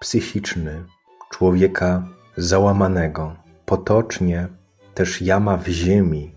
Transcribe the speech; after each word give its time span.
psychiczny 0.00 0.84
człowieka 1.30 2.08
załamanego. 2.36 3.36
Potocznie 3.66 4.48
też 4.94 5.22
jama 5.22 5.56
w 5.56 5.68
ziemi, 5.68 6.34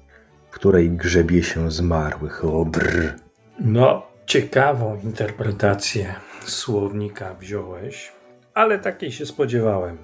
w 0.49 0.54
której 0.54 0.91
grzebie 0.91 1.44
się 1.44 1.72
zmarłych. 1.72 2.45
O 2.45 2.66
brr. 2.66 3.16
No, 3.59 4.08
ciekawą 4.26 4.99
interpretację 5.04 6.16
słownika 6.45 7.34
wziąłeś, 7.34 8.12
ale 8.54 8.80
takiej 8.80 9.12
się 9.12 9.26
spodziewałem, 9.26 9.98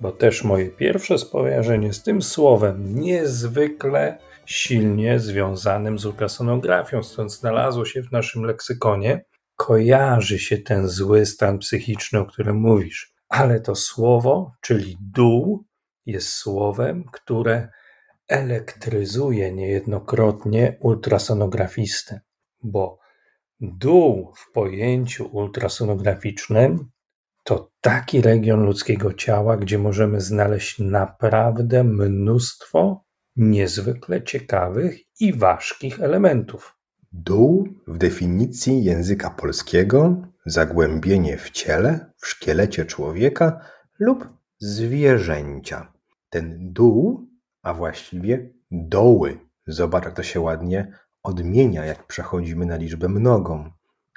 bo 0.00 0.12
też 0.12 0.44
moje 0.44 0.68
pierwsze 0.68 1.18
skojarzenie 1.18 1.92
z 1.92 2.02
tym 2.02 2.22
słowem 2.22 3.00
niezwykle 3.00 4.18
silnie 4.46 5.18
związanym 5.18 5.98
z 5.98 6.06
ultrasonografią, 6.06 7.02
stąd 7.02 7.32
znalazło 7.32 7.84
się 7.84 8.02
w 8.02 8.12
naszym 8.12 8.42
leksykonie, 8.42 9.24
kojarzy 9.56 10.38
się 10.38 10.58
ten 10.58 10.88
zły 10.88 11.26
stan 11.26 11.58
psychiczny, 11.58 12.18
o 12.18 12.26
którym 12.26 12.56
mówisz. 12.56 13.14
Ale 13.28 13.60
to 13.60 13.74
słowo, 13.74 14.52
czyli 14.60 14.96
dół, 15.00 15.64
jest 16.06 16.28
słowem, 16.28 17.04
które 17.12 17.68
elektryzuje 18.28 19.52
niejednokrotnie 19.52 20.76
ultrasonografistę, 20.80 22.20
bo 22.62 22.98
dół 23.60 24.32
w 24.36 24.52
pojęciu 24.52 25.28
ultrasonograficznym 25.32 26.90
to 27.44 27.70
taki 27.80 28.20
region 28.20 28.64
ludzkiego 28.64 29.12
ciała, 29.12 29.56
gdzie 29.56 29.78
możemy 29.78 30.20
znaleźć 30.20 30.78
naprawdę 30.78 31.84
mnóstwo 31.84 33.04
niezwykle 33.36 34.22
ciekawych 34.22 35.20
i 35.20 35.32
ważkich 35.32 36.00
elementów. 36.00 36.75
Dół 37.12 37.68
w 37.86 37.98
definicji 37.98 38.84
języka 38.84 39.30
polskiego 39.30 40.22
zagłębienie 40.46 41.38
w 41.38 41.50
ciele, 41.50 42.12
w 42.16 42.26
szkielecie 42.26 42.84
człowieka 42.84 43.60
lub 43.98 44.28
zwierzęcia. 44.58 45.92
Ten 46.30 46.72
dół, 46.72 47.28
a 47.62 47.74
właściwie 47.74 48.50
doły, 48.70 49.38
zobacz 49.66 50.04
jak 50.04 50.14
to 50.14 50.22
się 50.22 50.40
ładnie 50.40 50.92
odmienia, 51.22 51.84
jak 51.84 52.06
przechodzimy 52.06 52.66
na 52.66 52.76
liczbę 52.76 53.08
mnogą. 53.08 53.70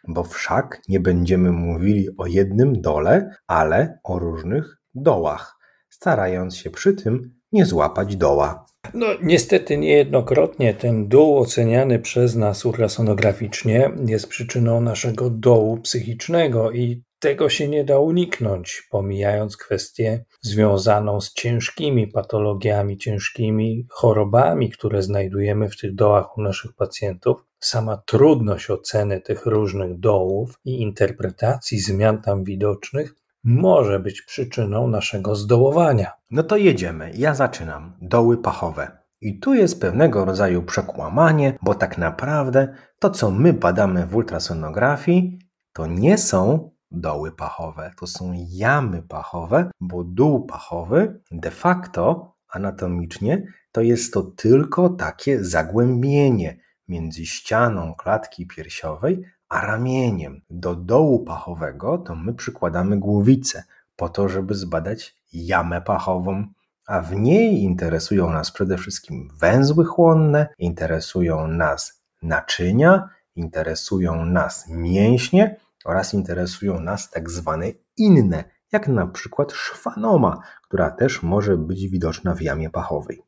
Bo 0.08 0.24
wszak 0.24 0.82
nie 0.88 1.00
będziemy 1.00 1.52
mówili 1.52 2.08
o 2.18 2.26
jednym 2.26 2.82
dole, 2.82 3.36
ale 3.48 4.00
o 4.04 4.20
różnych 4.20 4.78
dołach, 4.96 5.58
starając 5.90 6.56
się 6.56 6.70
przy 6.70 6.94
tym 6.94 7.39
nie 7.52 7.66
złapać 7.66 8.16
doła. 8.16 8.66
No, 8.94 9.08
niestety 9.22 9.78
niejednokrotnie 9.78 10.74
ten 10.74 11.08
dół 11.08 11.38
oceniany 11.38 12.00
przez 12.00 12.36
nas 12.36 12.66
ultrasonograficznie 12.66 13.92
jest 14.06 14.28
przyczyną 14.28 14.82
naszego 14.82 15.30
dołu 15.30 15.78
psychicznego 15.78 16.72
i 16.72 17.04
tego 17.20 17.50
się 17.50 17.68
nie 17.68 17.84
da 17.84 18.00
uniknąć, 18.00 18.88
pomijając 18.92 19.58
kwestię 19.58 20.26
związaną 20.42 21.22
z 21.22 21.34
ciężkimi 21.34 22.08
patologiami, 22.08 22.98
ciężkimi 22.98 23.88
chorobami, 23.90 24.70
które 24.70 25.04
znajdujemy 25.04 25.70
w 25.70 25.78
tych 25.78 25.96
dołach 25.96 26.38
u 26.38 26.42
naszych 26.42 26.74
pacjentów. 26.74 27.46
Sama 27.60 27.98
trudność 28.06 28.70
oceny 28.70 29.22
tych 29.22 29.46
różnych 29.46 30.00
dołów 30.00 30.60
i 30.66 30.82
interpretacji 30.82 31.80
zmian 31.80 32.22
tam 32.22 32.44
widocznych 32.44 33.16
może 33.44 34.00
być 34.00 34.22
przyczyną 34.22 34.88
naszego 34.88 35.36
zdołowania. 35.36 36.12
No 36.32 36.44
to 36.44 36.58
jedziemy. 36.58 37.12
Ja 37.16 37.36
zaczynam. 37.36 37.94
Doły 38.02 38.38
pachowe. 38.38 38.98
I 39.22 39.40
tu 39.40 39.54
jest 39.54 39.82
pewnego 39.82 40.26
rodzaju 40.26 40.64
przekłamanie, 40.64 41.58
bo 41.62 41.76
tak 41.76 41.98
naprawdę 41.98 42.76
to, 43.00 43.10
co 43.10 43.32
my 43.32 43.54
badamy 43.54 44.06
w 44.06 44.16
ultrasonografii, 44.16 45.40
to 45.74 45.88
nie 45.88 46.18
są 46.18 46.72
doły 46.92 47.32
pachowe, 47.32 47.92
to 48.00 48.08
są 48.08 48.34
jamy 48.50 49.02
pachowe, 49.02 49.72
bo 49.80 50.04
dół 50.04 50.46
pachowy 50.46 51.22
de 51.32 51.52
facto 51.52 52.34
anatomicznie 52.50 53.44
to 53.72 53.82
jest 53.82 54.14
to 54.14 54.24
tylko 54.24 54.90
takie 54.90 55.44
zagłębienie 55.44 56.60
między 56.88 57.26
ścianą 57.26 57.96
klatki 57.96 58.48
piersiowej 58.48 59.24
a 59.50 59.66
ramieniem. 59.66 60.42
Do 60.50 60.76
dołu 60.76 61.20
pachowego 61.20 61.98
to 61.98 62.16
my 62.16 62.34
przykładamy 62.34 62.98
głowicę 62.98 63.64
po 63.96 64.10
to, 64.10 64.30
żeby 64.30 64.56
zbadać 64.56 65.16
jamę 65.34 65.82
pachową, 65.82 66.48
a 66.88 67.02
w 67.02 67.16
niej 67.16 67.62
interesują 67.62 68.30
nas 68.30 68.52
przede 68.52 68.78
wszystkim 68.78 69.30
węzły 69.40 69.86
chłonne, 69.86 70.48
interesują 70.58 71.48
nas 71.48 72.04
naczynia, 72.22 73.10
interesują 73.36 74.26
nas 74.26 74.68
mięśnie 74.70 75.56
oraz 75.86 76.14
interesują 76.14 76.80
nas 76.80 77.10
tak 77.10 77.30
zwane 77.30 77.66
inne, 77.98 78.44
jak 78.72 78.88
na 78.88 79.08
przykład 79.08 79.52
szwanoma, 79.52 80.42
która 80.64 80.92
też 80.92 81.24
może 81.24 81.58
być 81.58 81.88
widoczna 81.88 82.36
w 82.36 82.42
jamie 82.42 82.70
pachowej. 82.70 83.22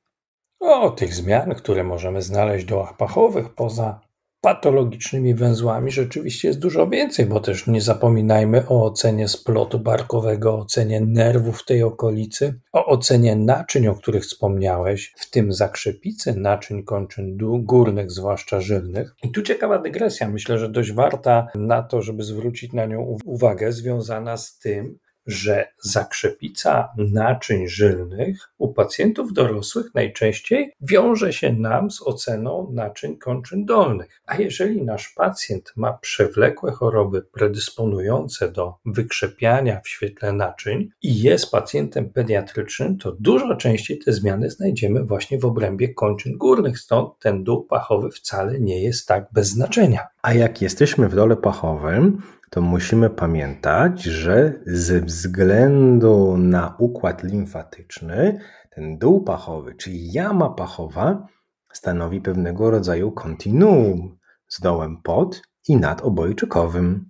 O 0.60 0.90
tych 0.90 1.14
zmian, 1.14 1.56
które 1.56 1.84
możemy 1.84 2.22
znaleźć 2.22 2.66
w 2.66 2.70
dołach 2.70 2.98
pachowych, 2.98 3.56
poza 3.56 4.00
patologicznymi 4.42 5.36
węzłami 5.36 5.92
rzeczywiście 5.92 6.48
jest 6.48 6.60
dużo 6.60 6.88
więcej, 6.88 7.26
bo 7.26 7.40
też 7.40 7.68
nie 7.68 7.82
zapominajmy 7.82 8.68
o 8.68 8.86
ocenie 8.86 9.28
splotu 9.28 9.80
barkowego, 9.80 10.58
ocenie 10.58 11.02
nerwów 11.02 11.62
w 11.62 11.66
tej 11.66 11.84
okolicy, 11.84 12.60
o 12.72 12.86
ocenie 12.86 13.36
naczyń, 13.36 13.88
o 13.88 13.96
których 13.96 14.24
wspomniałeś, 14.24 15.14
w 15.18 15.30
tym 15.30 15.54
zakrzepicy 15.54 16.36
naczyń 16.36 16.84
kończyn 16.84 17.38
górnych, 17.64 18.12
zwłaszcza 18.12 18.62
żylnych. 18.62 19.16
I 19.24 19.32
tu 19.32 19.42
ciekawa 19.42 19.80
dygresja, 19.80 20.30
myślę, 20.30 20.58
że 20.58 20.70
dość 20.70 20.94
warta 20.94 21.48
na 21.56 21.84
to, 21.84 22.02
żeby 22.02 22.24
zwrócić 22.24 22.74
na 22.74 22.86
nią 22.86 23.18
uwagę, 23.26 23.72
związana 23.72 24.38
z 24.38 24.58
tym, 24.60 24.98
że 25.28 25.68
zakrzepica 25.84 26.90
naczyń 26.98 27.68
żylnych 27.68 28.54
u 28.58 28.74
pacjentów 28.74 29.34
dorosłych 29.34 29.86
najczęściej 29.96 30.74
wiąże 30.82 31.34
się 31.34 31.54
nam 31.54 31.92
z 31.92 32.02
oceną 32.02 32.72
naczyń 32.74 33.18
kończyn 33.18 33.66
dolnych. 33.66 34.22
A 34.26 34.36
jeżeli 34.36 34.84
nasz 34.84 35.10
pacjent 35.10 35.74
ma 35.76 35.94
przewlekłe 35.94 36.72
choroby 36.72 37.22
predysponujące 37.22 38.52
do 38.52 38.76
wykrzepiania 38.86 39.82
w 39.84 39.90
świetle 39.90 40.34
naczyń 40.34 40.90
i 41.02 41.22
jest 41.22 41.52
pacjentem 41.52 42.10
pediatrycznym, 42.10 42.98
to 42.98 43.12
dużo 43.12 43.56
częściej 43.56 44.00
te 44.00 44.14
zmiany 44.14 44.50
znajdziemy 44.50 45.04
właśnie 45.04 45.40
w 45.40 45.46
obrębie 45.46 45.94
kończyn 45.94 46.38
górnych, 46.38 46.80
stąd 46.80 47.20
ten 47.20 47.44
dół 47.44 47.64
pachowy 47.64 48.12
wcale 48.12 48.60
nie 48.60 48.84
jest 48.84 49.08
tak 49.08 49.28
bez 49.34 49.48
znaczenia. 49.48 50.08
A 50.22 50.34
jak 50.34 50.62
jesteśmy 50.62 51.10
w 51.10 51.16
dole 51.16 51.38
pachowym, 51.38 52.22
to 52.54 52.62
musimy 52.62 53.10
pamiętać, 53.10 54.04
że 54.04 54.54
ze 54.66 55.02
względu 55.02 56.38
na 56.38 56.76
układ 56.80 57.24
limfatyczny, 57.24 58.40
ten 58.70 58.98
dół 58.98 59.24
pachowy, 59.24 59.76
czyli 59.76 60.12
jama 60.12 60.50
pachowa, 60.50 61.28
stanowi 61.74 62.22
pewnego 62.22 62.72
rodzaju 62.72 63.12
kontinuum 63.12 64.18
z 64.48 64.60
dołem 64.60 64.98
pod 65.04 65.42
i 65.68 65.78
nad 65.78 66.02
obojczykowym. 66.02 67.10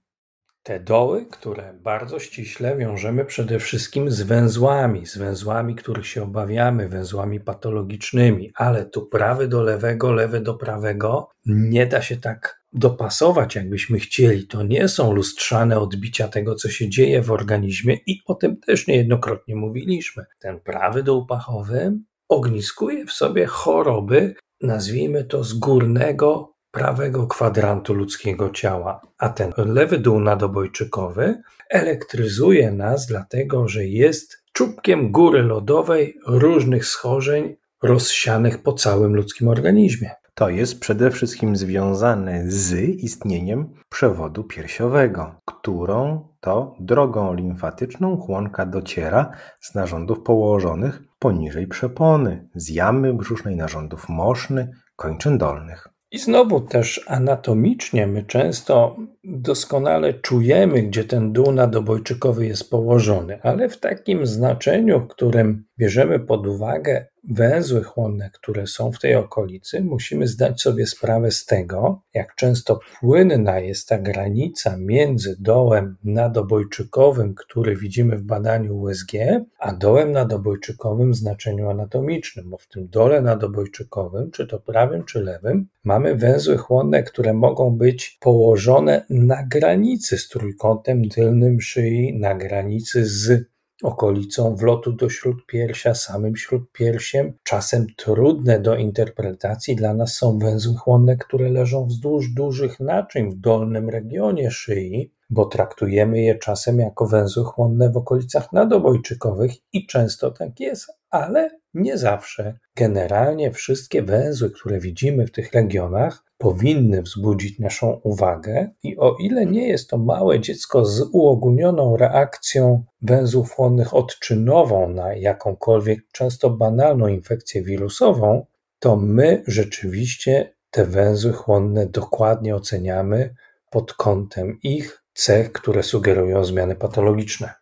Te 0.63 0.79
doły, 0.79 1.25
które 1.25 1.73
bardzo 1.73 2.19
ściśle 2.19 2.77
wiążemy 2.77 3.25
przede 3.25 3.59
wszystkim 3.59 4.11
z 4.11 4.21
węzłami, 4.21 5.05
z 5.05 5.17
węzłami, 5.17 5.75
których 5.75 6.07
się 6.07 6.23
obawiamy, 6.23 6.89
węzłami 6.89 7.39
patologicznymi, 7.39 8.51
ale 8.55 8.85
tu 8.85 9.05
prawy 9.05 9.47
do 9.47 9.61
lewego, 9.61 10.11
lewy 10.11 10.41
do 10.41 10.53
prawego 10.53 11.29
nie 11.45 11.87
da 11.87 12.01
się 12.01 12.17
tak 12.17 12.60
dopasować, 12.73 13.55
jakbyśmy 13.55 13.99
chcieli. 13.99 14.47
To 14.47 14.63
nie 14.63 14.87
są 14.87 15.13
lustrzane 15.13 15.79
odbicia 15.79 16.27
tego, 16.27 16.55
co 16.55 16.69
się 16.69 16.89
dzieje 16.89 17.21
w 17.21 17.31
organizmie, 17.31 17.97
i 18.05 18.21
o 18.25 18.35
tym 18.35 18.57
też 18.57 18.87
niejednokrotnie 18.87 19.55
mówiliśmy. 19.55 20.25
Ten 20.39 20.59
prawy 20.59 21.03
dół 21.03 21.25
pachowy 21.25 21.97
ogniskuje 22.29 23.05
w 23.05 23.11
sobie 23.11 23.45
choroby, 23.45 24.35
nazwijmy 24.61 25.23
to 25.23 25.43
z 25.43 25.53
górnego 25.53 26.53
prawego 26.71 27.27
kwadrantu 27.27 27.93
ludzkiego 27.93 28.49
ciała, 28.49 29.01
a 29.17 29.29
ten 29.29 29.53
lewy 29.57 29.97
dół 29.97 30.19
nadobojczykowy 30.19 31.41
elektryzuje 31.69 32.71
nas, 32.71 33.07
dlatego 33.07 33.67
że 33.67 33.85
jest 33.85 34.43
czubkiem 34.53 35.11
góry 35.11 35.41
lodowej 35.41 36.17
różnych 36.27 36.85
schorzeń 36.85 37.55
rozsianych 37.83 38.63
po 38.63 38.73
całym 38.73 39.15
ludzkim 39.15 39.47
organizmie. 39.47 40.11
To 40.35 40.49
jest 40.49 40.79
przede 40.79 41.11
wszystkim 41.11 41.55
związane 41.55 42.43
z 42.51 42.73
istnieniem 42.79 43.73
przewodu 43.89 44.43
piersiowego, 44.43 45.35
którą 45.45 46.27
to 46.39 46.75
drogą 46.79 47.33
limfatyczną 47.33 48.17
chłonka 48.17 48.65
dociera 48.65 49.31
z 49.59 49.75
narządów 49.75 50.23
położonych 50.23 51.01
poniżej 51.19 51.67
przepony, 51.67 52.49
z 52.55 52.69
jamy 52.69 53.13
brzusznej 53.13 53.55
narządów 53.55 54.09
moszny, 54.09 54.71
kończyn 54.95 55.37
dolnych. 55.37 55.87
I 56.11 56.19
znowu 56.19 56.61
też 56.61 57.05
anatomicznie 57.07 58.07
my 58.07 58.23
często 58.23 58.95
doskonale 59.23 60.13
czujemy, 60.13 60.81
gdzie 60.81 61.03
ten 61.03 61.33
dół 61.33 61.51
nadobojczykowy 61.51 62.45
jest 62.45 62.69
położony, 62.69 63.39
ale 63.43 63.69
w 63.69 63.79
takim 63.79 64.25
znaczeniu, 64.25 64.99
w 64.99 65.07
którym 65.07 65.65
bierzemy 65.79 66.19
pod 66.19 66.47
uwagę 66.47 67.05
węzły 67.23 67.83
chłonne, 67.83 68.29
które 68.33 68.67
są 68.67 68.91
w 68.91 68.99
tej 68.99 69.15
okolicy, 69.15 69.81
musimy 69.81 70.27
zdać 70.27 70.61
sobie 70.61 70.87
sprawę 70.87 71.31
z 71.31 71.45
tego, 71.45 72.01
jak 72.13 72.35
często 72.35 72.79
płynna 72.99 73.59
jest 73.59 73.87
ta 73.87 73.97
granica 73.97 74.77
między 74.77 75.35
dołem 75.39 75.97
nadobojczykowym, 76.03 77.35
który 77.35 77.75
widzimy 77.75 78.17
w 78.17 78.23
badaniu 78.23 78.77
USG, 78.77 79.11
a 79.59 79.73
dołem 79.73 80.11
nadobojczykowym 80.11 81.11
w 81.11 81.15
znaczeniu 81.15 81.69
anatomicznym, 81.69 82.49
bo 82.49 82.57
w 82.57 82.67
tym 82.67 82.87
dole 82.87 83.21
nadobojczykowym, 83.21 84.31
czy 84.31 84.47
to 84.47 84.59
prawym, 84.59 85.03
czy 85.03 85.19
lewym, 85.19 85.67
mamy 85.83 86.15
węzły 86.15 86.57
chłonne, 86.57 87.03
które 87.03 87.33
mogą 87.33 87.77
być 87.77 88.17
położone 88.21 89.05
na 89.09 89.43
granicy 89.47 90.17
z 90.17 90.29
trójkątem 90.29 91.09
tylnym 91.09 91.61
szyi, 91.61 92.17
na 92.19 92.35
granicy 92.35 93.05
z 93.05 93.50
okolicą 93.83 94.55
wlotu 94.55 94.93
do 94.93 95.09
śródpiersia, 95.09 95.95
samym 95.95 96.35
śródpiersiem. 96.35 97.33
Czasem 97.43 97.87
trudne 97.97 98.59
do 98.59 98.75
interpretacji 98.75 99.75
dla 99.75 99.93
nas 99.93 100.13
są 100.13 100.39
węzły 100.39 100.75
chłonne, 100.75 101.17
które 101.17 101.49
leżą 101.49 101.85
wzdłuż 101.85 102.29
dużych 102.29 102.79
naczyń 102.79 103.31
w 103.31 103.35
dolnym 103.35 103.89
regionie 103.89 104.51
szyi, 104.51 105.11
bo 105.29 105.45
traktujemy 105.45 106.21
je 106.21 106.35
czasem 106.35 106.79
jako 106.79 107.07
węzły 107.07 107.43
chłonne 107.43 107.91
w 107.91 107.97
okolicach 107.97 108.53
nadobojczykowych 108.53 109.51
i 109.73 109.87
często 109.87 110.31
tak 110.31 110.59
jest, 110.59 111.00
ale 111.11 111.49
nie 111.73 111.97
zawsze. 111.97 112.59
Generalnie 112.75 113.51
wszystkie 113.51 114.01
węzły, 114.01 114.51
które 114.51 114.79
widzimy 114.79 115.27
w 115.27 115.31
tych 115.31 115.53
regionach, 115.53 116.23
powinny 116.37 117.01
wzbudzić 117.01 117.59
naszą 117.59 117.99
uwagę 118.03 118.69
i 118.83 118.97
o 118.97 119.15
ile 119.19 119.45
nie 119.45 119.67
jest 119.67 119.89
to 119.89 119.97
małe 119.97 120.39
dziecko 120.39 120.85
z 120.85 121.01
uogólnioną 121.11 121.97
reakcją 121.97 122.83
węzłów 123.01 123.51
chłonnych 123.51 123.93
odczynową 123.93 124.89
na 124.89 125.13
jakąkolwiek 125.15 125.99
często 126.11 126.49
banalną 126.49 127.07
infekcję 127.07 127.63
wirusową, 127.63 128.45
to 128.79 128.95
my 128.95 129.43
rzeczywiście 129.47 130.53
te 130.71 130.85
węzły 130.85 131.33
chłonne 131.33 131.85
dokładnie 131.85 132.55
oceniamy 132.55 133.35
pod 133.69 133.93
kątem 133.93 134.59
ich 134.63 135.03
cech, 135.13 135.51
które 135.51 135.83
sugerują 135.83 136.43
zmiany 136.43 136.75
patologiczne. 136.75 137.60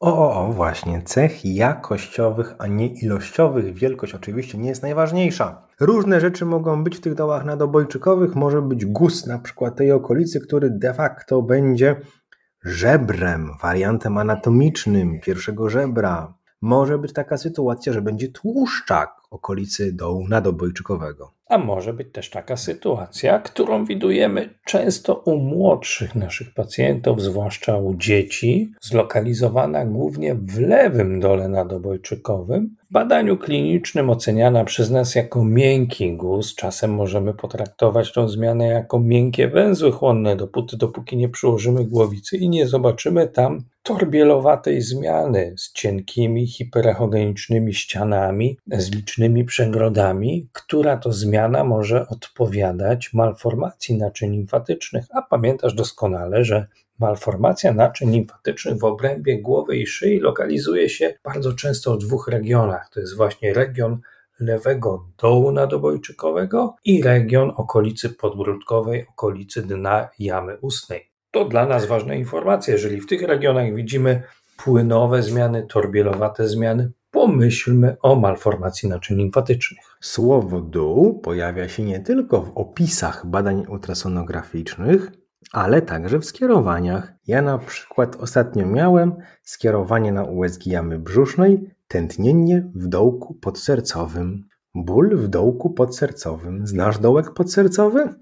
O, 0.00 0.52
właśnie, 0.52 1.02
cech 1.02 1.44
jakościowych, 1.44 2.54
a 2.58 2.66
nie 2.66 2.86
ilościowych. 2.86 3.74
Wielkość 3.74 4.14
oczywiście 4.14 4.58
nie 4.58 4.68
jest 4.68 4.82
najważniejsza. 4.82 5.66
Różne 5.80 6.20
rzeczy 6.20 6.44
mogą 6.44 6.84
być 6.84 6.96
w 6.96 7.00
tych 7.00 7.14
dołach 7.14 7.44
nadobojczykowych. 7.44 8.34
Może 8.34 8.62
być 8.62 8.86
guz 8.86 9.26
na 9.26 9.38
przykład 9.38 9.76
tej 9.76 9.92
okolicy, 9.92 10.40
który 10.40 10.70
de 10.70 10.94
facto 10.94 11.42
będzie 11.42 11.96
żebrem, 12.62 13.50
wariantem 13.62 14.18
anatomicznym 14.18 15.20
pierwszego 15.20 15.70
żebra. 15.70 16.34
Może 16.60 16.98
być 16.98 17.12
taka 17.12 17.36
sytuacja, 17.36 17.92
że 17.92 18.02
będzie 18.02 18.28
tłuszczak 18.28 19.10
okolicy 19.30 19.92
dołu 19.92 20.28
nadobojczykowego. 20.28 21.37
A 21.48 21.58
może 21.58 21.92
być 21.92 22.12
też 22.12 22.30
taka 22.30 22.56
sytuacja, 22.56 23.38
którą 23.38 23.84
widujemy 23.84 24.54
często 24.64 25.14
u 25.14 25.36
młodszych 25.36 26.14
naszych 26.14 26.54
pacjentów, 26.54 27.22
zwłaszcza 27.22 27.76
u 27.76 27.94
dzieci, 27.94 28.72
zlokalizowana 28.80 29.84
głównie 29.84 30.34
w 30.34 30.60
lewym 30.60 31.20
dole 31.20 31.48
nadobojczykowym. 31.48 32.76
W 32.88 32.92
badaniu 32.92 33.36
klinicznym 33.36 34.10
oceniana 34.10 34.64
przez 34.64 34.90
nas 34.90 35.14
jako 35.14 35.44
miękki 35.44 36.16
guz, 36.16 36.54
czasem 36.54 36.94
możemy 36.94 37.34
potraktować 37.34 38.12
tą 38.12 38.28
zmianę 38.28 38.66
jako 38.66 39.00
miękkie 39.00 39.48
węzły 39.48 39.92
chłonne, 39.92 40.36
dopóty, 40.36 40.76
dopóki 40.76 41.16
nie 41.16 41.28
przyłożymy 41.28 41.84
głowicy 41.84 42.36
i 42.36 42.48
nie 42.48 42.66
zobaczymy 42.66 43.26
tam 43.26 43.64
torbielowatej 43.82 44.82
zmiany 44.82 45.54
z 45.56 45.72
cienkimi, 45.72 46.46
hiperechogenicznymi 46.46 47.74
ścianami, 47.74 48.58
z 48.66 48.90
licznymi 48.90 49.44
przegrodami, 49.44 50.48
która 50.52 50.96
to 50.96 51.12
zmiana 51.12 51.64
może 51.64 52.08
odpowiadać 52.08 53.12
malformacji 53.12 53.98
naczyń 53.98 54.32
limfatycznych. 54.32 55.04
A 55.10 55.22
pamiętasz 55.22 55.74
doskonale, 55.74 56.44
że 56.44 56.66
malformacja 56.98 57.72
naczyń 57.72 58.10
limfatycznych 58.10 58.78
w 58.78 58.84
obrębie 58.84 59.42
głowy 59.42 59.76
i 59.76 59.86
szyi 59.86 60.20
lokalizuje 60.20 60.88
się 60.88 61.14
bardzo 61.24 61.52
często 61.52 61.94
w 61.94 61.98
dwóch 61.98 62.28
regionach. 62.28 62.90
To 62.92 63.00
jest 63.00 63.16
właśnie 63.16 63.54
region 63.54 64.00
lewego 64.40 65.06
dołu 65.22 65.52
nadobojczykowego 65.52 66.76
i 66.84 67.02
region 67.02 67.52
okolicy 67.56 68.10
podbródkowej, 68.10 69.06
okolicy 69.08 69.62
dna 69.62 70.08
jamy 70.18 70.56
ustnej. 70.60 71.10
To 71.30 71.44
dla 71.44 71.66
nas 71.66 71.86
ważna 71.86 72.14
informacja. 72.14 72.72
Jeżeli 72.72 73.00
w 73.00 73.06
tych 73.06 73.22
regionach 73.22 73.74
widzimy 73.74 74.22
płynowe 74.56 75.22
zmiany, 75.22 75.66
torbielowate 75.66 76.48
zmiany, 76.48 76.90
pomyślmy 77.10 77.96
o 78.02 78.16
malformacji 78.16 78.88
naczyń 78.88 79.16
limfatycznych. 79.16 79.96
Słowo 80.00 80.60
dół 80.60 81.20
pojawia 81.20 81.68
się 81.68 81.82
nie 81.82 82.00
tylko 82.00 82.42
w 82.42 82.52
opisach 82.54 83.26
badań 83.26 83.66
ultrasonograficznych, 83.68 85.12
ale 85.52 85.82
także 85.82 86.18
w 86.18 86.24
skierowaniach. 86.24 87.12
Ja 87.26 87.42
na 87.42 87.58
przykład 87.58 88.16
ostatnio 88.16 88.66
miałem 88.66 89.16
skierowanie 89.42 90.12
na 90.12 90.24
USG 90.24 90.66
jamy 90.66 90.98
brzusznej, 90.98 91.70
tętnienie 91.88 92.70
w 92.74 92.86
dołku 92.86 93.34
podsercowym. 93.34 94.48
Ból 94.74 95.16
w 95.16 95.28
dołku 95.28 95.70
podsercowym. 95.70 96.66
Znasz 96.66 96.98
dołek 96.98 97.34
podsercowy? 97.34 98.14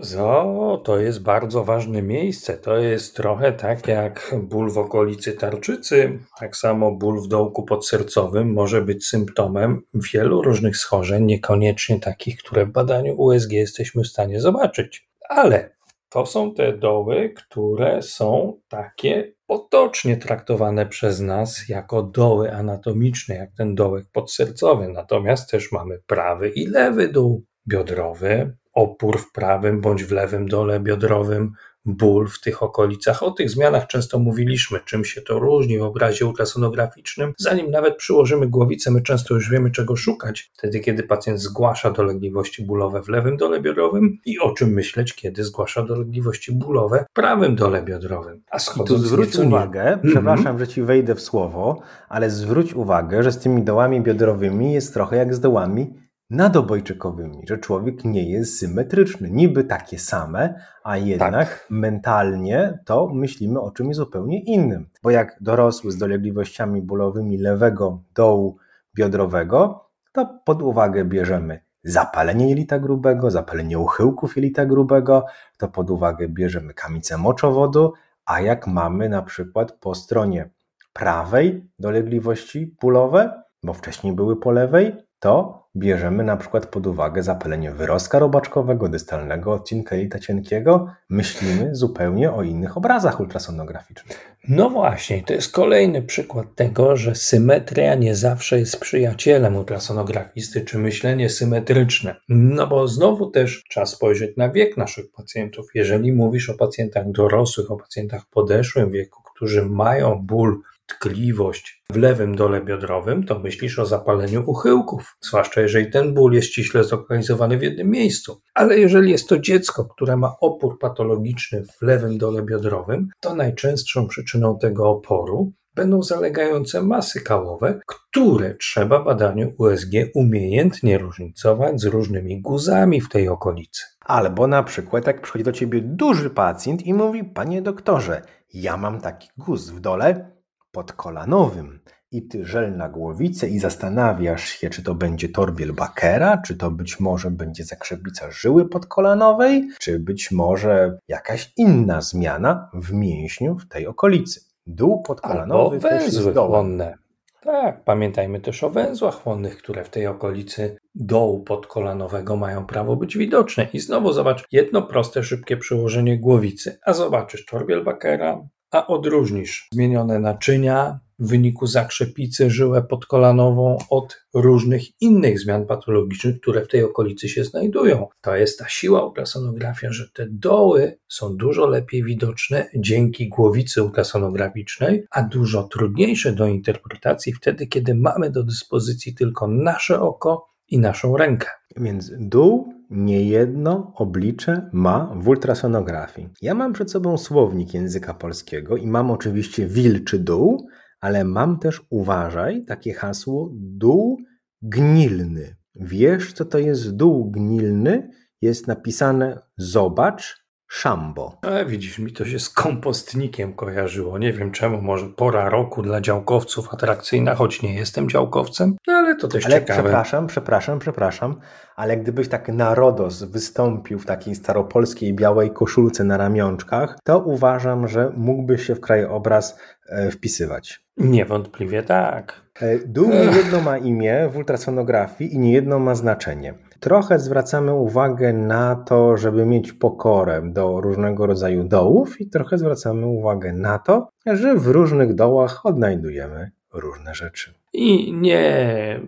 Zo, 0.00 0.82
to 0.84 0.98
jest 0.98 1.22
bardzo 1.22 1.64
ważne 1.64 2.02
miejsce. 2.02 2.58
To 2.58 2.78
jest 2.78 3.16
trochę 3.16 3.52
tak 3.52 3.88
jak 3.88 4.34
ból 4.42 4.70
w 4.70 4.78
okolicy 4.78 5.32
tarczycy. 5.32 6.18
Tak 6.38 6.56
samo 6.56 6.92
ból 6.92 7.22
w 7.22 7.28
dołku 7.28 7.62
podsercowym 7.62 8.52
może 8.52 8.82
być 8.82 9.06
symptomem 9.06 9.82
wielu 9.94 10.42
różnych 10.42 10.76
schorzeń, 10.76 11.24
niekoniecznie 11.24 12.00
takich, 12.00 12.38
które 12.38 12.66
w 12.66 12.72
badaniu 12.72 13.14
USG 13.16 13.52
jesteśmy 13.52 14.02
w 14.02 14.08
stanie 14.08 14.40
zobaczyć. 14.40 15.08
Ale 15.28 15.75
to 16.16 16.26
są 16.26 16.54
te 16.54 16.72
doły, 16.72 17.32
które 17.36 18.02
są 18.02 18.60
takie 18.68 19.32
potocznie 19.46 20.16
traktowane 20.16 20.86
przez 20.86 21.20
nas 21.20 21.68
jako 21.68 22.02
doły 22.02 22.52
anatomiczne, 22.52 23.34
jak 23.34 23.50
ten 23.56 23.74
dołek 23.74 24.04
podsercowy. 24.12 24.88
Natomiast 24.88 25.50
też 25.50 25.72
mamy 25.72 25.98
prawy 26.06 26.48
i 26.48 26.66
lewy 26.66 27.08
dół 27.08 27.44
biodrowy, 27.68 28.56
opór 28.72 29.18
w 29.18 29.32
prawym 29.32 29.80
bądź 29.80 30.04
w 30.04 30.12
lewym 30.12 30.48
dole 30.48 30.80
biodrowym, 30.80 31.52
ból 31.86 32.28
w 32.28 32.40
tych 32.40 32.62
okolicach. 32.62 33.22
O 33.22 33.30
tych 33.30 33.50
zmianach 33.50 33.86
często 33.86 34.18
mówiliśmy, 34.18 34.80
czym 34.84 35.04
się 35.04 35.20
to 35.20 35.38
różni 35.38 35.78
w 35.78 35.82
obrazie 35.82 36.26
ultrasonograficznym. 36.26 37.32
Zanim 37.38 37.70
nawet 37.70 37.96
przyłożymy 37.96 38.46
głowicę, 38.46 38.90
my 38.90 39.02
często 39.02 39.34
już 39.34 39.50
wiemy, 39.50 39.70
czego 39.70 39.96
szukać. 39.96 40.50
Wtedy, 40.58 40.80
kiedy 40.80 41.02
pacjent 41.02 41.40
zgłasza 41.40 41.90
dolegliwości 41.90 42.64
bólowe 42.64 43.02
w 43.02 43.08
lewym 43.08 43.36
dole 43.36 43.60
biodrowym 43.60 44.18
i 44.24 44.38
o 44.38 44.52
czym 44.52 44.70
myśleć, 44.70 45.14
kiedy 45.14 45.44
zgłasza 45.44 45.82
dolegliwości 45.82 46.52
bólowe 46.52 47.04
w 47.10 47.12
prawym 47.12 47.56
dole 47.56 47.82
biodrowym. 47.82 48.42
A 48.50 48.58
schodząc 48.58 49.02
tu 49.02 49.08
zwróć 49.08 49.36
uwagę, 49.36 49.98
przepraszam, 50.02 50.46
mm 50.46 50.56
-hmm. 50.56 50.60
że 50.60 50.68
ci 50.68 50.82
wejdę 50.82 51.14
w 51.14 51.20
słowo, 51.20 51.80
ale 52.08 52.30
zwróć 52.30 52.74
uwagę, 52.74 53.22
że 53.22 53.32
z 53.32 53.38
tymi 53.38 53.62
dołami 53.62 54.00
biodrowymi 54.00 54.72
jest 54.72 54.94
trochę 54.94 55.16
jak 55.16 55.34
z 55.34 55.40
dołami 55.40 56.05
nadobojczykowymi, 56.30 57.44
że 57.48 57.58
człowiek 57.58 58.04
nie 58.04 58.30
jest 58.30 58.58
symetryczny. 58.58 59.30
Niby 59.30 59.64
takie 59.64 59.98
same, 59.98 60.54
a 60.84 60.96
jednak 60.96 61.48
tak. 61.48 61.66
mentalnie 61.70 62.78
to 62.84 63.08
myślimy 63.08 63.60
o 63.60 63.70
czymś 63.70 63.96
zupełnie 63.96 64.42
innym. 64.42 64.88
Bo 65.02 65.10
jak 65.10 65.36
dorosły 65.40 65.92
z 65.92 65.98
dolegliwościami 65.98 66.82
bólowymi 66.82 67.38
lewego 67.38 68.02
dołu 68.14 68.56
biodrowego, 68.94 69.88
to 70.12 70.40
pod 70.44 70.62
uwagę 70.62 71.04
bierzemy 71.04 71.60
zapalenie 71.84 72.48
jelita 72.48 72.78
grubego, 72.78 73.30
zapalenie 73.30 73.78
uchyłków 73.78 74.36
jelita 74.36 74.66
grubego, 74.66 75.24
to 75.58 75.68
pod 75.68 75.90
uwagę 75.90 76.28
bierzemy 76.28 76.74
kamicę 76.74 77.18
moczowodu, 77.18 77.92
a 78.24 78.40
jak 78.40 78.66
mamy 78.66 79.08
na 79.08 79.22
przykład 79.22 79.72
po 79.72 79.94
stronie 79.94 80.50
prawej 80.92 81.68
dolegliwości 81.78 82.76
bólowe, 82.80 83.42
bo 83.62 83.72
wcześniej 83.72 84.12
były 84.12 84.40
po 84.40 84.50
lewej, 84.50 85.05
to 85.20 85.66
bierzemy 85.76 86.24
na 86.24 86.36
przykład 86.36 86.66
pod 86.66 86.86
uwagę 86.86 87.22
zapalenie 87.22 87.70
wyrostka 87.70 88.18
robaczkowego, 88.18 88.88
dystalnego 88.88 89.52
odcinka 89.52 89.96
jelita 89.96 90.18
cienkiego, 90.18 90.86
myślimy 91.10 91.74
zupełnie 91.74 92.32
o 92.32 92.42
innych 92.42 92.76
obrazach 92.76 93.20
ultrasonograficznych. 93.20 94.36
No 94.48 94.70
właśnie, 94.70 95.22
to 95.22 95.32
jest 95.32 95.52
kolejny 95.52 96.02
przykład 96.02 96.54
tego, 96.54 96.96
że 96.96 97.14
symetria 97.14 97.94
nie 97.94 98.14
zawsze 98.14 98.58
jest 98.58 98.80
przyjacielem 98.80 99.56
ultrasonografisty, 99.56 100.60
czy 100.60 100.78
myślenie 100.78 101.30
symetryczne. 101.30 102.16
No 102.28 102.66
bo 102.66 102.88
znowu 102.88 103.30
też 103.30 103.64
trzeba 103.70 103.86
spojrzeć 103.86 104.36
na 104.36 104.50
wiek 104.50 104.76
naszych 104.76 105.10
pacjentów. 105.12 105.66
Jeżeli 105.74 106.12
mówisz 106.12 106.50
o 106.50 106.54
pacjentach 106.54 107.10
dorosłych, 107.10 107.70
o 107.70 107.76
pacjentach 107.76 108.22
podeszłym 108.30 108.90
wieku, 108.90 109.22
którzy 109.34 109.66
mają 109.66 110.22
ból 110.22 110.62
tkliwość 110.86 111.82
w 111.90 111.96
lewym 111.96 112.34
dole 112.34 112.64
biodrowym, 112.64 113.24
to 113.24 113.38
myślisz 113.38 113.78
o 113.78 113.86
zapaleniu 113.86 114.42
uchyłków, 114.46 115.16
zwłaszcza 115.20 115.60
jeżeli 115.60 115.90
ten 115.90 116.14
ból 116.14 116.32
jest 116.32 116.48
ściśle 116.48 116.84
zlokalizowany 116.84 117.58
w 117.58 117.62
jednym 117.62 117.90
miejscu. 117.90 118.40
Ale 118.54 118.78
jeżeli 118.78 119.10
jest 119.10 119.28
to 119.28 119.38
dziecko, 119.38 119.84
które 119.84 120.16
ma 120.16 120.36
opór 120.40 120.78
patologiczny 120.78 121.64
w 121.64 121.82
lewym 121.82 122.18
dole 122.18 122.42
biodrowym, 122.42 123.08
to 123.20 123.34
najczęstszą 123.34 124.08
przyczyną 124.08 124.58
tego 124.58 124.90
oporu 124.90 125.52
będą 125.76 126.02
zalegające 126.02 126.82
masy 126.82 127.20
kałowe, 127.20 127.80
które 127.86 128.54
trzeba 128.54 129.04
badaniu 129.04 129.52
USG 129.58 129.90
umiejętnie 130.14 130.98
różnicować 130.98 131.80
z 131.80 131.84
różnymi 131.84 132.40
guzami 132.40 133.00
w 133.00 133.08
tej 133.08 133.28
okolicy. 133.28 133.84
Albo 134.00 134.46
na 134.46 134.62
przykład, 134.62 135.06
jak 135.06 135.22
przychodzi 135.22 135.44
do 135.44 135.52
ciebie 135.52 135.80
duży 135.80 136.30
pacjent 136.30 136.86
i 136.86 136.94
mówi: 136.94 137.24
Panie 137.24 137.62
doktorze, 137.62 138.22
ja 138.54 138.76
mam 138.76 139.00
taki 139.00 139.28
guz 139.38 139.70
w 139.70 139.80
dole, 139.80 140.35
podkolanowym 140.76 141.80
i 142.12 142.28
ty 142.28 142.44
żel 142.44 142.76
na 142.76 142.88
głowicę 142.88 143.48
i 143.48 143.58
zastanawiasz 143.58 144.44
się, 144.44 144.70
czy 144.70 144.82
to 144.82 144.94
będzie 144.94 145.28
torbiel 145.28 145.72
Bakera, 145.72 146.42
czy 146.46 146.56
to 146.56 146.70
być 146.70 147.00
może 147.00 147.30
będzie 147.30 147.64
zakrzepica 147.64 148.30
żyły 148.30 148.68
podkolanowej, 148.68 149.68
czy 149.80 149.98
być 149.98 150.30
może 150.30 150.98
jakaś 151.08 151.52
inna 151.56 152.00
zmiana 152.00 152.70
w 152.74 152.92
mięśniu 152.92 153.58
w 153.58 153.68
tej 153.68 153.86
okolicy. 153.86 154.40
Dół 154.66 155.02
podkolanowy 155.02 155.76
Albo 155.76 155.88
węzły 155.88 156.34
chłonne. 156.34 156.98
Tak, 157.40 157.84
pamiętajmy 157.84 158.40
też 158.40 158.64
o 158.64 158.70
węzłach 158.70 159.22
chłonnych, 159.22 159.58
które 159.58 159.84
w 159.84 159.88
tej 159.88 160.06
okolicy 160.06 160.76
dołu 160.94 161.42
podkolanowego 161.42 162.36
mają 162.36 162.66
prawo 162.66 162.96
być 162.96 163.16
widoczne. 163.16 163.66
I 163.72 163.80
znowu 163.80 164.12
zobacz, 164.12 164.44
jedno 164.52 164.82
proste, 164.82 165.22
szybkie 165.22 165.56
przełożenie 165.56 166.18
głowicy, 166.18 166.78
a 166.86 166.92
zobaczysz 166.92 167.46
torbiel 167.46 167.84
Bakera, 167.84 168.48
a 168.70 168.86
odróżnisz 168.86 169.68
zmienione 169.72 170.18
naczynia 170.18 171.00
w 171.18 171.28
wyniku 171.28 171.66
zakrzepicy 171.66 172.50
żyłę 172.50 172.82
podkolanową 172.82 173.78
od 173.90 174.26
różnych 174.34 174.82
innych 175.00 175.40
zmian 175.40 175.66
patologicznych, 175.66 176.40
które 176.40 176.64
w 176.64 176.68
tej 176.68 176.84
okolicy 176.84 177.28
się 177.28 177.44
znajdują. 177.44 178.06
To 178.20 178.36
jest 178.36 178.58
ta 178.58 178.68
siła 178.68 179.06
ultrasonografia, 179.06 179.92
że 179.92 180.08
te 180.14 180.26
doły 180.30 180.98
są 181.08 181.36
dużo 181.36 181.66
lepiej 181.66 182.04
widoczne 182.04 182.68
dzięki 182.76 183.28
głowicy 183.28 183.82
ultrasonograficznej, 183.82 185.06
a 185.10 185.22
dużo 185.22 185.62
trudniejsze 185.62 186.32
do 186.32 186.46
interpretacji 186.46 187.32
wtedy, 187.32 187.66
kiedy 187.66 187.94
mamy 187.94 188.30
do 188.30 188.42
dyspozycji 188.42 189.14
tylko 189.14 189.46
nasze 189.48 190.00
oko 190.00 190.48
i 190.68 190.78
naszą 190.78 191.16
rękę. 191.16 191.48
Więc 191.76 192.12
dół 192.18 192.72
niejedno 192.90 193.92
oblicze 193.94 194.70
ma 194.72 195.14
w 195.20 195.28
ultrasonografii. 195.28 196.28
Ja 196.42 196.54
mam 196.54 196.72
przed 196.72 196.90
sobą 196.90 197.18
słownik 197.18 197.74
języka 197.74 198.14
polskiego 198.14 198.76
i 198.76 198.86
mam 198.86 199.10
oczywiście 199.10 199.66
wilczy 199.66 200.18
dół, 200.18 200.68
ale 201.00 201.24
mam 201.24 201.58
też, 201.58 201.86
uważaj, 201.90 202.64
takie 202.64 202.94
hasło 202.94 203.50
dół 203.54 204.18
gnilny. 204.62 205.56
Wiesz, 205.74 206.32
co 206.32 206.44
to 206.44 206.58
jest 206.58 206.96
dół 206.96 207.30
gnilny? 207.30 208.10
Jest 208.42 208.66
napisane 208.66 209.38
zobacz, 209.56 210.45
Szambo. 210.68 211.38
Ale 211.42 211.66
widzisz, 211.66 211.98
mi 211.98 212.12
to 212.12 212.24
się 212.24 212.38
z 212.38 212.50
kompostnikiem 212.50 213.52
kojarzyło. 213.52 214.18
Nie 214.18 214.32
wiem 214.32 214.50
czemu, 214.50 214.82
może 214.82 215.06
pora 215.06 215.48
roku 215.48 215.82
dla 215.82 216.00
działkowców 216.00 216.74
atrakcyjna, 216.74 217.34
choć 217.34 217.62
nie 217.62 217.74
jestem 217.74 218.08
działkowcem, 218.08 218.76
no 218.86 218.94
ale 218.94 219.16
to 219.16 219.28
też 219.28 219.46
ale 219.46 219.54
ciekawe. 219.54 219.82
Przepraszam, 219.82 220.26
przepraszam, 220.26 220.78
przepraszam, 220.78 221.40
ale 221.76 221.96
gdybyś 221.96 222.28
tak 222.28 222.48
na 222.48 222.74
RODOS 222.74 223.22
wystąpił 223.22 223.98
w 223.98 224.06
takiej 224.06 224.34
staropolskiej 224.34 225.14
białej 225.14 225.50
koszulce 225.50 226.04
na 226.04 226.16
ramionczkach, 226.16 226.98
to 227.04 227.18
uważam, 227.18 227.88
że 227.88 228.12
mógłbyś 228.16 228.66
się 228.66 228.74
w 228.74 228.80
krajobraz 228.80 229.58
e, 229.88 230.10
wpisywać. 230.10 230.86
Niewątpliwie 230.96 231.82
tak. 231.82 232.42
E, 232.60 232.78
dół 232.78 233.10
nie 233.10 233.36
jedno 233.36 233.60
ma 233.60 233.78
imię 233.78 234.28
w 234.32 234.36
ultrasonografii 234.36 235.34
i 235.34 235.38
nie 235.38 235.52
jedno 235.52 235.78
ma 235.78 235.94
znaczenie. 235.94 236.54
Trochę 236.80 237.18
zwracamy 237.18 237.74
uwagę 237.74 238.32
na 238.32 238.76
to, 238.76 239.16
żeby 239.16 239.46
mieć 239.46 239.72
pokorę 239.72 240.42
do 240.44 240.80
różnego 240.80 241.26
rodzaju 241.26 241.64
dołów, 241.64 242.20
i 242.20 242.30
trochę 242.30 242.58
zwracamy 242.58 243.06
uwagę 243.06 243.52
na 243.52 243.78
to, 243.78 244.08
że 244.26 244.54
w 244.54 244.66
różnych 244.66 245.14
dołach 245.14 245.66
odnajdujemy 245.66 246.50
różne 246.72 247.14
rzeczy. 247.14 247.54
I 247.72 248.12
nie 248.12 249.00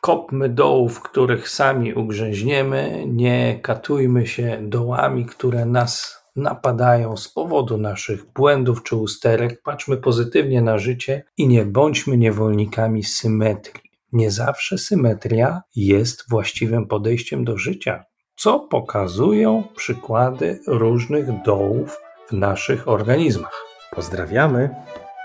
kopmy 0.00 0.48
dołów, 0.48 1.00
których 1.00 1.48
sami 1.48 1.94
ugrzęźniemy, 1.94 3.04
nie 3.06 3.58
katujmy 3.62 4.26
się 4.26 4.58
dołami, 4.62 5.26
które 5.26 5.64
nas 5.64 6.24
napadają 6.36 7.16
z 7.16 7.28
powodu 7.28 7.78
naszych 7.78 8.32
błędów 8.32 8.82
czy 8.82 8.96
usterek. 8.96 9.62
Patrzmy 9.62 9.96
pozytywnie 9.96 10.62
na 10.62 10.78
życie 10.78 11.24
i 11.36 11.48
nie 11.48 11.64
bądźmy 11.64 12.16
niewolnikami 12.16 13.02
symetrii. 13.04 13.83
Nie 14.14 14.30
zawsze 14.30 14.78
symetria 14.78 15.62
jest 15.76 16.30
właściwym 16.30 16.86
podejściem 16.86 17.44
do 17.44 17.58
życia, 17.58 18.04
co 18.36 18.60
pokazują 18.60 19.64
przykłady 19.76 20.60
różnych 20.66 21.42
dołów 21.42 21.98
w 22.28 22.32
naszych 22.32 22.88
organizmach. 22.88 23.64
Pozdrawiamy. 23.94 24.70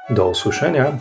Do 0.10 0.30
usłyszenia. 0.30 0.98